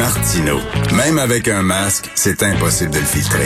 [0.00, 0.56] Martino.
[0.96, 3.44] Même avec un masque, c'est impossible de le filtrer.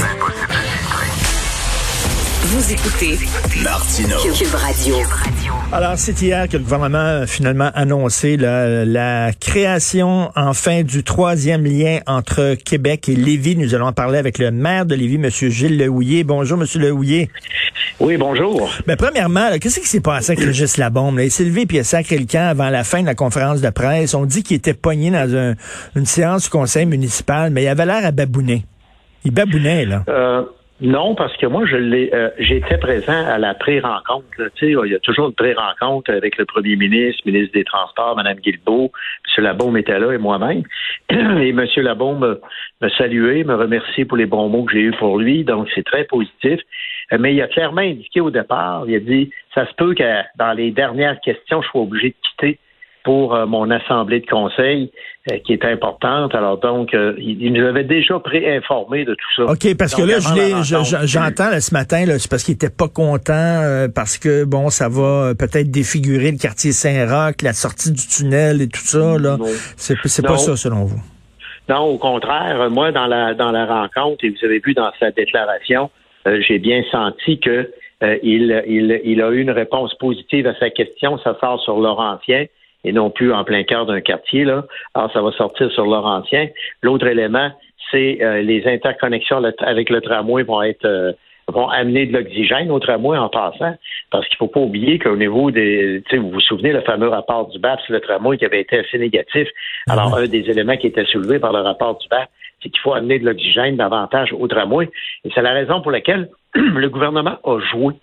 [2.45, 3.19] Vous écoutez
[3.65, 4.17] Martino.
[4.39, 4.95] Cube Radio.
[5.73, 11.65] Alors, c'est hier que le gouvernement a finalement annoncé la, la création, enfin, du troisième
[11.65, 13.57] lien entre Québec et Lévis.
[13.57, 15.29] Nous allons en parler avec le maire de Lévis, M.
[15.31, 16.23] Gilles Lehouillier.
[16.23, 16.69] Bonjour, M.
[16.81, 17.31] Lehouillier.
[18.01, 18.69] Oui, bonjour.
[18.87, 21.19] Ben, premièrement, qu'est-ce qui s'est passé avec Régis Labombe?
[21.19, 21.25] Là?
[21.25, 23.61] Il s'est levé puis il a sacré le camp avant la fin de la conférence
[23.63, 24.15] de presse.
[24.15, 25.55] On dit qu'il était pogné dans un-
[25.95, 28.65] une séance du conseil municipal, mais il avait l'air à babouiner.
[29.25, 30.03] Il babounait, là.
[30.09, 30.43] Euh,
[30.81, 34.27] non, parce que moi, je l'ai, euh, j'étais présent à la pré-rencontre.
[34.57, 38.17] Tu sais, il y a toujours une pré-rencontre avec le premier ministre, ministre des Transports,
[38.17, 38.91] Mme Guilbeault,
[39.39, 39.45] M.
[39.45, 40.65] Labaume était là et moi-même.
[41.11, 41.65] Et M.
[41.77, 42.41] Labaume me,
[42.83, 45.45] me saluait, me remercier pour les bons mots que j'ai eus pour lui.
[45.45, 46.61] Donc, c'est très positif.
[47.13, 50.23] Euh, Mais il a clairement indiqué au départ, il a dit, ça se peut que
[50.37, 52.59] dans les dernières questions, je sois obligé de quitter
[53.05, 54.91] pour euh, mon assemblée de conseil
[55.31, 56.35] euh, qui est importante.
[56.35, 59.53] Alors donc, il, nous avait déjà pré-informé de tout ça.
[59.53, 62.89] OK, parce que là, je j'entends là, ce matin, là, c'est parce qu'il était pas
[62.89, 68.07] content, euh, parce que, bon, ça va peut-être défigurer le quartier Saint-Roch, la sortie du
[68.07, 69.37] tunnel et tout ça, là.
[69.77, 71.01] C'est, pas ça, selon vous.
[71.69, 75.11] Non, au contraire, moi, dans la dans la rencontre, et vous avez vu dans sa
[75.11, 75.91] déclaration,
[76.41, 77.71] j'ai bien senti que
[78.03, 81.19] euh, il, il, il a eu une réponse positive à sa question.
[81.19, 82.47] Ça sort sur Laurentien
[82.85, 84.45] et non plus en plein cœur d'un quartier.
[84.45, 84.65] Là.
[84.95, 86.49] Alors, ça va sortir sur Laurentien.
[86.83, 87.51] L'autre élément,
[87.91, 91.13] c'est euh, les interconnexions avec le tramway vont être euh,
[91.49, 93.75] vont amener de l'oxygène au tramway en passant,
[94.11, 97.09] parce qu'il faut pas oublier qu'au niveau des, tu sais, vous vous souvenez le fameux
[97.09, 99.49] rapport du BAP sur le tramway qui avait été assez négatif.
[99.89, 102.31] Alors, un des éléments qui était soulevé par le rapport du BAP,
[102.65, 104.91] c'est qu'il faut amener de l'oxygène davantage au tramway.
[105.25, 107.95] Et c'est la raison pour laquelle le gouvernement a joué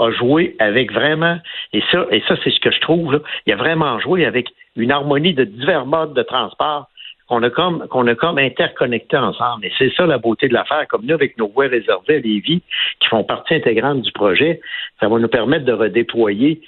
[0.00, 1.38] a joué avec vraiment,
[1.72, 4.90] et ça, et ça c'est ce que je trouve, il a vraiment joué avec une
[4.90, 6.88] harmonie de divers modes de transport
[7.28, 9.66] qu'on a comme qu'on a comme interconnectés ensemble.
[9.66, 12.62] Et c'est ça la beauté de l'affaire, comme nous avec nos voies réservées à Lévis,
[12.98, 14.60] qui font partie intégrante du projet,
[14.98, 16.60] ça va nous permettre de redéployer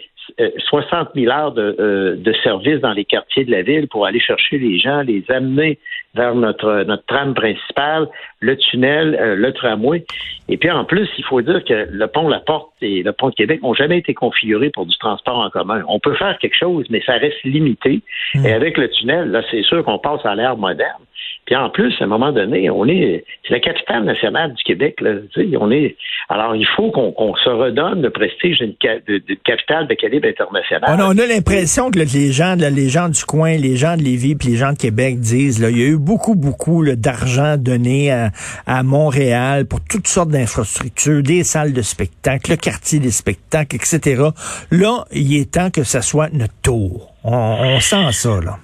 [0.68, 4.20] 60 000 heures de, euh, de services dans les quartiers de la ville pour aller
[4.20, 5.78] chercher les gens, les amener
[6.14, 8.08] vers notre notre trame principale,
[8.40, 10.04] le tunnel, euh, le tramway.
[10.48, 13.30] Et puis en plus, il faut dire que le pont La Porte et le pont
[13.30, 15.82] de Québec n'ont jamais été configurés pour du transport en commun.
[15.88, 18.02] On peut faire quelque chose, mais ça reste limité.
[18.44, 21.02] Et avec le tunnel, là, c'est sûr qu'on passe à l'ère moderne.
[21.46, 25.00] Puis en plus, à un moment donné, on est c'est la capitale nationale du Québec.
[25.00, 25.14] Là,
[25.58, 25.96] on est
[26.28, 30.96] alors il faut qu'on se redonne le prestige d'une de capitale de calibre international.
[30.98, 34.36] On a, a l'impression que les gens, les gens du coin, les gens de Lévis
[34.36, 38.12] puis les gens de Québec disent, là, il y a eu beaucoup, beaucoup d'argent donné
[38.12, 38.30] à,
[38.66, 44.22] à Montréal pour toutes sortes d'infrastructures, des salles de spectacle, le quartier des spectacles, etc.
[44.70, 47.14] Là, il est temps que ça soit notre tour.
[47.24, 48.58] On, on sent ça, là.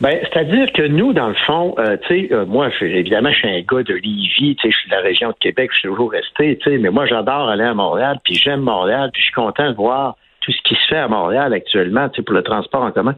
[0.00, 3.48] Ben, c'est-à-dire que nous, dans le fond, euh, tu sais, euh, moi, évidemment, je suis
[3.48, 5.88] un gars de Lévis, tu sais, je suis de la région de Québec, je suis
[5.88, 9.26] toujours resté, tu sais, mais moi, j'adore aller à Montréal, puis j'aime Montréal, puis je
[9.26, 12.34] suis content de voir tout ce qui se fait à Montréal actuellement, tu sais, pour
[12.34, 13.14] le transport en commun.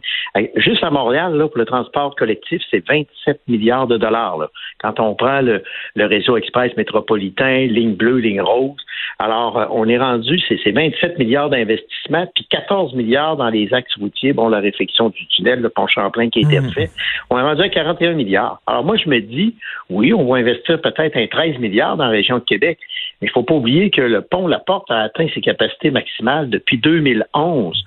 [0.55, 4.49] Juste à Montréal, là, pour le transport collectif, c'est 27 milliards de dollars, là.
[4.81, 5.65] Quand on prend le,
[5.97, 8.77] le réseau express métropolitain, ligne bleue, ligne rose,
[9.19, 13.73] alors, euh, on est rendu, c'est c'est 27 milliards d'investissements, puis 14 milliards dans les
[13.73, 16.67] axes routiers, bon, la réflexion du tunnel, le pont Champlain qui a été Mhm.
[16.69, 16.91] refait.
[17.31, 18.61] On est rendu à 41 milliards.
[18.67, 19.55] Alors, moi, je me dis,
[19.91, 22.79] oui, on va investir peut-être un 13 milliards dans la région de Québec,
[23.21, 26.51] mais il faut pas oublier que le pont La Porte a atteint ses capacités maximales
[26.51, 27.85] depuis 2011.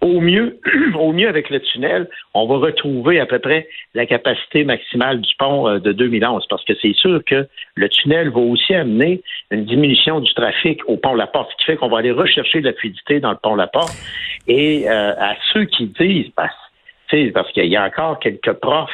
[0.00, 0.60] Au mieux,
[0.98, 5.34] au mieux avec le tunnel, on va retrouver à peu près la capacité maximale du
[5.38, 9.64] pont euh, de 2011, parce que c'est sûr que le tunnel va aussi amener une
[9.64, 12.66] diminution du trafic au pont La Porte, ce qui fait qu'on va aller rechercher de
[12.66, 13.94] la fluidité dans le pont La Porte.
[14.46, 16.30] Et euh, à ceux qui disent,
[17.10, 18.90] sais, parce qu'il y a encore quelques profs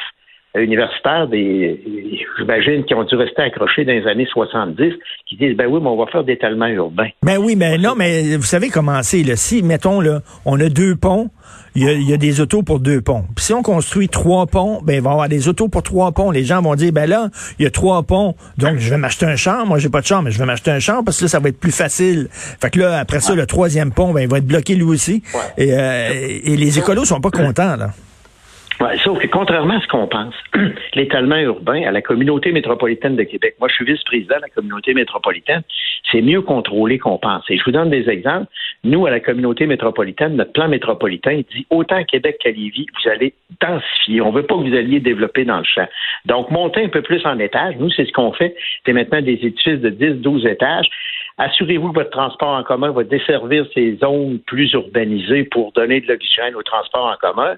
[0.55, 1.79] universitaires, des,
[2.37, 4.93] j'imagine, qui ont dû rester accrochés dans les années 70,
[5.25, 7.07] qui disent, ben oui, mais on va faire d'étalement urbain.
[7.23, 9.35] Ben oui, mais non, mais vous savez comment c'est, là.
[9.35, 11.29] Si, mettons, là, on a deux ponts,
[11.75, 13.23] il y a, y a des autos pour deux ponts.
[13.35, 16.11] Puis si on construit trois ponts, ben il va y avoir des autos pour trois
[16.11, 16.31] ponts.
[16.31, 17.29] Les gens vont dire, ben là,
[17.59, 19.65] il y a trois ponts, donc je vais m'acheter un char.
[19.65, 21.39] Moi, j'ai pas de char, mais je vais m'acheter un char parce que là, ça
[21.39, 22.27] va être plus facile.
[22.31, 25.23] Fait que là, après ça, le troisième pont, ben il va être bloqué lui aussi.
[25.33, 25.65] Ouais.
[25.65, 26.09] Et, euh,
[26.43, 27.91] et les écolos sont pas contents, là.
[28.81, 30.33] Ouais, sauf que contrairement à ce qu'on pense,
[30.95, 34.95] l'étalement urbain à la communauté métropolitaine de Québec, moi je suis vice-président de la communauté
[34.95, 35.61] métropolitaine,
[36.11, 37.43] c'est mieux contrôlé qu'on pense.
[37.51, 38.47] Et je vous donne des exemples.
[38.83, 43.35] Nous, à la communauté métropolitaine, notre plan métropolitain dit autant Québec qu'à Lévis, vous allez
[43.61, 44.21] densifier.
[44.21, 45.87] On veut pas que vous alliez développer dans le champ.
[46.25, 48.55] Donc, monter un peu plus en étage, nous, c'est ce qu'on fait.
[48.83, 50.89] C'est maintenant des édifices de 10, 12 étages
[51.37, 56.07] assurez-vous que votre transport en commun va desservir ces zones plus urbanisées pour donner de
[56.07, 57.55] l'oxygène au transport en commun.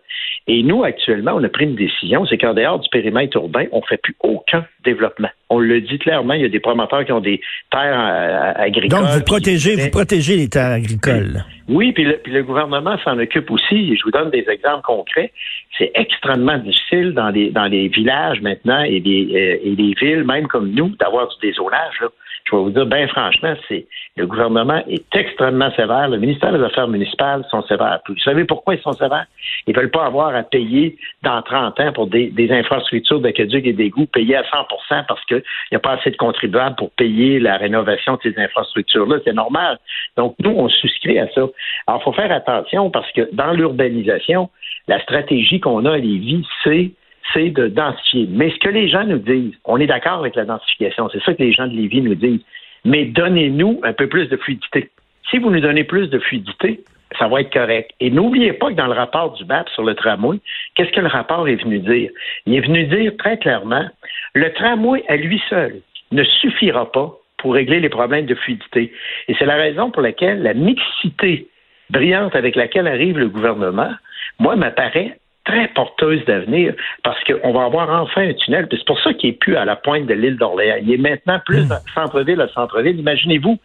[0.47, 3.79] Et nous, actuellement, on a pris une décision, c'est qu'en dehors du périmètre urbain, on
[3.79, 5.29] ne fait plus aucun développement.
[5.49, 7.39] On le dit clairement, il y a des promoteurs qui ont des
[7.71, 8.99] terres euh, agricoles.
[8.99, 11.43] Donc, vous protégez, vous protégez les terres agricoles.
[11.69, 13.95] Oui, puis le, gouvernement s'en occupe aussi.
[13.95, 15.31] Je vous donne des exemples concrets.
[15.77, 20.25] C'est extrêmement difficile dans les, dans les villages maintenant et les, euh, et les villes,
[20.25, 22.01] même comme nous, d'avoir du dézonage.
[22.01, 22.09] Là
[22.45, 23.87] je vais vous dire, bien franchement, c'est
[24.17, 26.09] le gouvernement est extrêmement sévère.
[26.09, 27.99] Le ministère des Affaires municipales sont sévères.
[28.07, 29.25] Vous savez pourquoi ils sont sévères?
[29.65, 34.05] Ils veulent pas avoir à payer dans 30 ans pour des, infrastructures d'aqueduc et d'égouts,
[34.07, 35.41] payer à 100% parce qu'il
[35.71, 39.17] n'y a pas assez de contribuables pour payer la rénovation de ces infrastructures-là.
[39.23, 39.79] C'est normal.
[40.17, 41.41] Donc, nous, on souscrit à ça.
[41.87, 44.49] Alors, il faut faire attention parce que dans l'urbanisation,
[44.87, 46.91] la stratégie qu'on a à Lévis, c'est
[47.33, 48.27] c'est de densifier.
[48.29, 51.33] Mais ce que les gens nous disent, on est d'accord avec la densification, c'est ça
[51.33, 52.43] que les gens de Lévis nous disent,
[52.85, 54.89] mais donnez-nous un peu plus de fluidité.
[55.29, 56.83] Si vous nous donnez plus de fluidité,
[57.17, 57.91] ça va être correct.
[57.99, 60.39] Et n'oubliez pas que dans le rapport du BAP sur le tramway,
[60.75, 62.09] qu'est-ce que le rapport est venu dire?
[62.45, 63.85] Il est venu dire très clairement,
[64.33, 65.81] le tramway à lui seul
[66.11, 68.91] ne suffira pas pour régler les problèmes de fluidité.
[69.27, 71.47] Et c'est la raison pour laquelle la mixité
[71.89, 73.91] brillante avec laquelle arrive le gouvernement,
[74.39, 76.73] moi, m'apparaît très porteuse d'avenir
[77.03, 78.67] parce qu'on va avoir enfin un tunnel.
[78.71, 80.77] C'est pour ça qu'il n'est plus à la pointe de l'île d'Orléans.
[80.81, 81.73] Il est maintenant plus hmm.
[81.93, 82.99] centre-ville à centre-ville.
[82.99, 83.59] Imaginez-vous,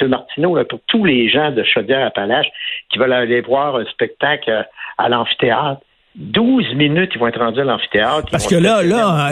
[0.00, 0.08] M.
[0.08, 2.50] Martineau, pour tous les gens de Chaudière-Appalaches
[2.90, 4.66] qui veulent aller voir un spectacle
[4.98, 5.80] à l'amphithéâtre,
[6.16, 8.28] 12 minutes, ils vont être rendus à l'amphithéâtre.
[8.32, 9.30] Parce que là, là,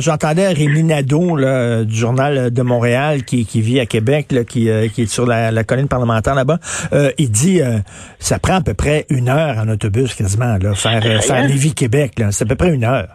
[0.00, 1.36] j'entendais Rémi Nadeau
[1.84, 5.88] du Journal de Montréal qui, vit à Québec, qui, euh, qui est sur la, colline
[5.88, 6.56] parlementaire là-bas.
[6.92, 7.78] Euh, il dit euh,
[8.18, 12.12] ça prend à peu près une heure en autobus quasiment, là, faire, faire Lévis-Québec.
[12.30, 13.08] C'est à peu près une heure.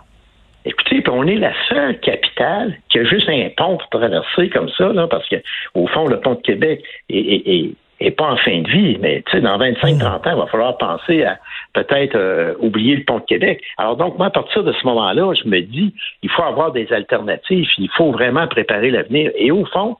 [0.63, 4.93] Écoutez, on est la seule capitale qui a juste un pont pour traverser comme ça,
[4.93, 5.37] là, parce que
[5.73, 9.37] au fond, le pont de Québec est, est pas en fin de vie, mais tu
[9.37, 11.39] sais, dans 25-30 ans, il va falloir penser à
[11.73, 13.61] peut-être euh, oublier le pont de Québec.
[13.77, 16.91] Alors donc, moi, à partir de ce moment-là, je me dis, il faut avoir des
[16.91, 19.31] alternatives, il faut vraiment préparer l'avenir.
[19.35, 19.97] Et au fond,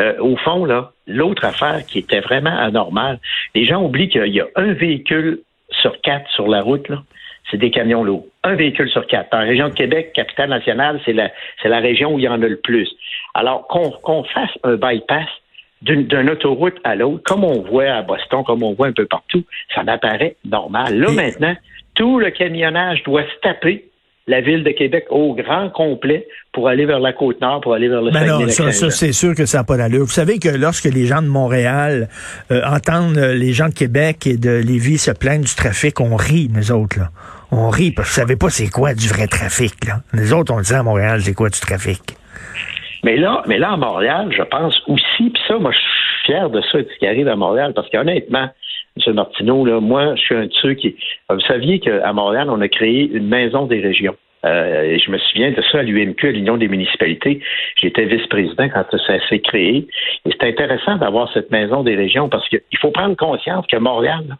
[0.00, 3.18] euh, au fond, là, l'autre affaire qui était vraiment anormale,
[3.54, 7.02] les gens oublient qu'il y a un véhicule sur quatre sur la route, là,
[7.50, 8.26] c'est des camions lourds.
[8.44, 9.30] Un véhicule sur quatre.
[9.32, 11.30] Dans la région de Québec, capitale nationale, c'est la,
[11.62, 12.88] c'est la région où il y en a le plus.
[13.34, 15.28] Alors, qu'on, qu'on fasse un bypass,
[15.82, 19.44] d'une autoroute à l'autre, comme on voit à Boston, comme on voit un peu partout,
[19.74, 20.98] ça m'apparaît normal.
[20.98, 21.56] Là, maintenant,
[21.94, 23.84] tout le camionnage doit se taper
[24.28, 27.88] la ville de Québec au grand complet pour aller vers la côte nord, pour aller
[27.88, 30.04] vers le ben non, ça, ça c'est sûr que ça n'a pas d'allure.
[30.04, 32.08] Vous savez que lorsque les gens de Montréal
[32.50, 36.50] euh, entendent les gens de Québec et de Lévis se plaindre du trafic, on rit,
[36.54, 37.08] nous autres, là.
[37.50, 40.00] On rit parce que vous savez pas c'est quoi du vrai trafic, là.
[40.12, 42.02] Les autres, on dit à Montréal, c'est quoi du trafic.
[43.04, 46.50] Mais là, mais là, à Montréal, je pense aussi, puis ça, moi, je suis fier
[46.50, 48.48] de ça, de ce qui arrive à Montréal, parce qu'honnêtement,
[49.06, 49.14] M.
[49.14, 50.96] Martineau, là, moi, je suis un de ceux qui.
[51.30, 54.16] Vous saviez qu'à Montréal, on a créé une maison des régions.
[54.44, 57.40] Euh, je me souviens de ça à l'UMQ, à l'Union des municipalités.
[57.76, 59.88] J'étais vice-président quand ça s'est créé.
[60.24, 64.36] Et c'est intéressant d'avoir cette maison des régions parce qu'il faut prendre conscience que Montréal,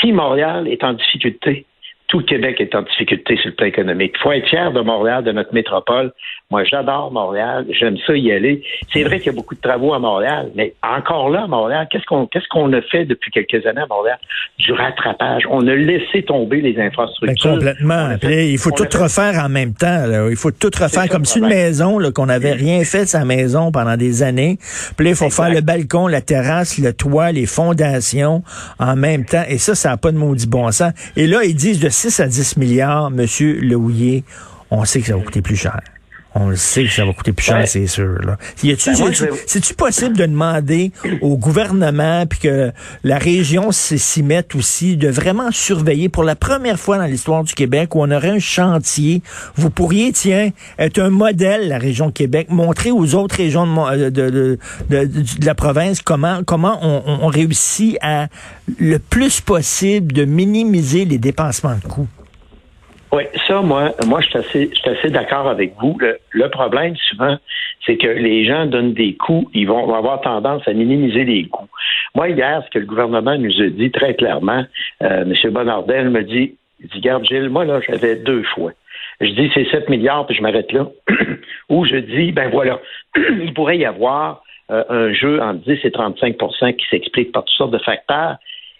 [0.00, 1.66] si Montréal est en difficulté,
[2.08, 4.12] tout le Québec est en difficulté sur le plan économique.
[4.16, 6.12] Il faut être fier de Montréal, de notre métropole.
[6.50, 7.66] Moi, j'adore Montréal.
[7.78, 8.62] J'aime ça y aller.
[8.90, 11.86] C'est vrai qu'il y a beaucoup de travaux à Montréal, mais encore là, à Montréal,
[11.90, 14.18] qu'est-ce qu'on qu'est-ce qu'on a fait depuis quelques années à Montréal?
[14.58, 15.42] Du rattrapage.
[15.50, 17.50] On a laissé tomber les infrastructures.
[17.50, 18.16] Ben, complètement.
[18.22, 20.04] il faut tout refaire en même temps.
[20.30, 23.70] Il faut tout refaire comme si une maison qu'on n'avait rien fait de sa maison
[23.70, 24.56] pendant des années.
[24.96, 28.42] Puis là, il faut faire le balcon, la terrasse, le toit, les fondations
[28.78, 29.44] en même temps.
[29.46, 30.92] Et ça, ça n'a pas de maudit bon sens.
[31.14, 34.22] Et là, ils disent de 6 à 10 milliards, Monsieur Lehouillet,
[34.70, 35.80] on sait que ça va coûter plus cher.
[36.34, 38.18] On le sait que ça va coûter plus cher, c'est sûr.
[38.22, 38.36] Là.
[38.62, 38.76] Ben,
[39.46, 40.92] c'est-tu possible de demander
[41.22, 42.70] au gouvernement puis que
[43.02, 47.54] la région s'y mette aussi de vraiment surveiller pour la première fois dans l'histoire du
[47.54, 49.22] Québec où on aurait un chantier,
[49.56, 53.66] vous pourriez, tiens, être un modèle, la région Québec, montrer aux autres régions
[53.96, 54.58] de, de,
[54.90, 55.08] de,
[55.44, 58.28] la province comment, comment on, on réussit à
[58.78, 62.08] le plus possible de minimiser les dépensements de coûts.
[63.10, 65.98] Oui, ça, moi, moi, je suis assez, assez d'accord avec vous.
[66.32, 67.38] Le, problème, souvent,
[67.86, 71.68] c'est que les gens donnent des coûts, ils vont, avoir tendance à minimiser les coûts.
[72.14, 74.64] Moi, hier, ce que le gouvernement nous a dit très clairement,
[75.02, 75.50] euh, M.
[75.52, 78.72] Bonardel me dit, il dit, garde Gilles, moi, là, j'avais deux choix.
[79.20, 80.86] Je dis, c'est 7 milliards, puis je m'arrête là.
[81.70, 82.78] Ou je dis, ben voilà,
[83.16, 87.56] il pourrait y avoir euh, un jeu entre 10 et 35% qui s'explique par toutes
[87.56, 88.36] sortes de facteurs,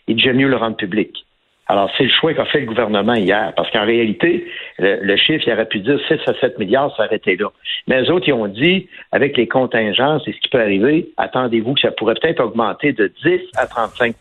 [0.07, 1.25] et j'aime mieux le rendre public.
[1.71, 4.47] Alors, c'est le choix qu'a fait le gouvernement hier, parce qu'en réalité,
[4.79, 7.51] le, chiffre, il aurait pu dire 6 à 7 milliards, été là.
[7.87, 11.75] Mais les autres, ils ont dit, avec les contingences et ce qui peut arriver, attendez-vous
[11.75, 14.15] que ça pourrait peut-être augmenter de 10 à 35%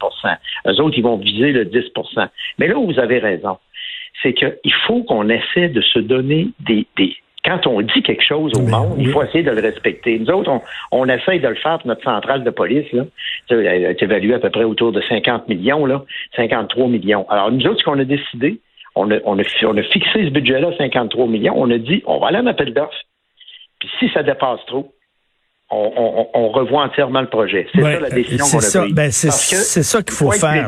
[0.68, 2.27] Eux autres, ils vont viser le 10%
[2.60, 3.58] Mais là où vous avez raison,
[4.22, 7.16] c'est qu'il faut qu'on essaie de se donner des, des,
[7.48, 10.20] quand on dit quelque chose au monde, il faut essayer de le respecter.
[10.20, 10.62] Nous autres, on,
[10.92, 12.92] on essaye de le faire pour notre centrale de police.
[12.92, 13.06] Là.
[13.50, 16.04] Elle est évaluée à peu près autour de 50 millions, là,
[16.36, 17.25] 53 millions.
[17.30, 18.60] Alors, nous autres, ce qu'on a décidé,
[18.96, 21.54] on a, on, a, on a fixé ce budget-là, 53 millions.
[21.56, 23.04] On a dit, on va aller en appel d'offres.
[23.80, 24.92] Puis si ça dépasse trop,
[25.69, 27.67] on, revoit entièrement le projet.
[27.74, 28.93] C'est ça la décision qu'on a prise.
[28.93, 30.67] Ben c'est ça qu'il faut, faire.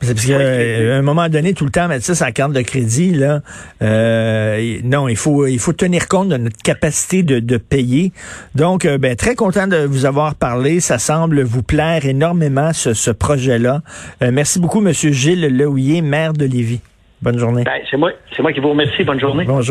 [0.00, 2.62] Parce qu'à euh, un moment donné, tout le temps, mettre ça sur la carte de
[2.62, 3.40] crédit, là,
[3.82, 8.12] euh, non, il faut, il faut tenir compte de notre capacité de, de payer.
[8.54, 10.80] Donc, euh, ben, très content de vous avoir parlé.
[10.80, 13.82] Ça semble vous plaire énormément, ce, ce projet-là.
[14.20, 16.80] merci beaucoup, Monsieur Gilles Lehouillier, maire de Lévis.
[17.22, 17.64] Bonne journée.
[17.64, 19.04] Ben, c'est moi, c'est moi qui vous remercie.
[19.04, 19.44] Bonne journée.
[19.44, 19.62] Bonjour.